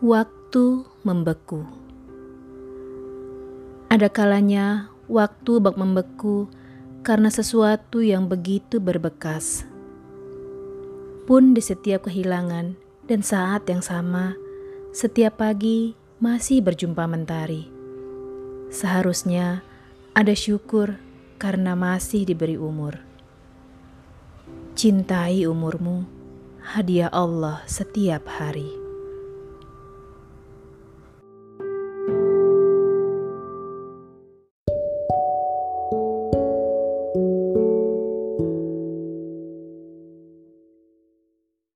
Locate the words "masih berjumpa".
16.16-17.04